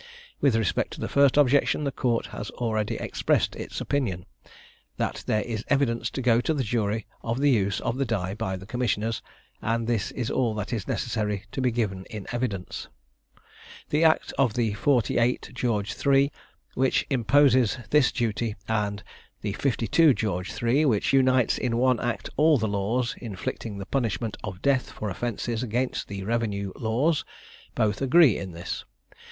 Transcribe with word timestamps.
With 0.39 0.55
respect 0.55 0.93
to 0.93 0.99
the 0.99 1.07
first 1.07 1.37
objection 1.37 1.83
the 1.83 1.91
court 1.91 2.25
has 2.25 2.49
already 2.49 2.95
expressed 2.95 3.55
its 3.55 3.79
opinion, 3.79 4.25
that 4.97 5.23
there 5.27 5.43
is 5.43 5.63
evidence 5.67 6.09
to 6.09 6.23
go 6.23 6.41
to 6.41 6.55
the 6.55 6.63
jury 6.63 7.05
of 7.21 7.39
the 7.39 7.51
use 7.51 7.79
of 7.81 7.99
the 7.99 8.03
die 8.03 8.33
by 8.33 8.55
the 8.57 8.65
commissioners, 8.65 9.21
and 9.61 9.85
this 9.85 10.09
is 10.13 10.31
all 10.31 10.55
that 10.55 10.73
is 10.73 10.87
necessary 10.87 11.43
to 11.51 11.61
be 11.61 11.69
given 11.69 12.05
in 12.05 12.25
evidence. 12.31 12.87
The 13.89 14.03
Act 14.03 14.33
of 14.39 14.55
the 14.55 14.73
48 14.73 15.51
George 15.53 15.95
III., 16.03 16.31
which 16.73 17.05
imposes 17.11 17.77
this 17.91 18.11
duty, 18.11 18.55
and 18.67 19.03
the 19.43 19.53
52 19.53 20.15
George 20.15 20.63
III., 20.63 20.85
which 20.85 21.13
unites 21.13 21.59
in 21.59 21.77
one 21.77 21.99
act 21.99 22.27
all 22.37 22.57
the 22.57 22.67
laws 22.67 23.13
inflicting 23.19 23.77
the 23.77 23.85
punishment 23.85 24.35
of 24.43 24.63
death 24.63 24.89
for 24.89 25.11
offences 25.11 25.61
against 25.61 26.07
the 26.07 26.23
revenue 26.23 26.71
laws, 26.75 27.23
both 27.75 28.01
agree 28.01 28.39
in 28.39 28.53
this. 28.53 28.83